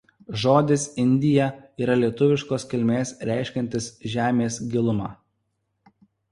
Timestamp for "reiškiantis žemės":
3.33-4.61